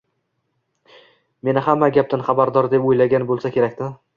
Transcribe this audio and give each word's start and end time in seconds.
Meni 1.49 1.65
hamma 1.67 1.91
gapdan 1.99 2.27
xabardor 2.31 2.71
deb 2.75 2.89
o`ylagan 2.91 3.29
bo`lsa 3.33 3.57
kerak-da 3.59 3.93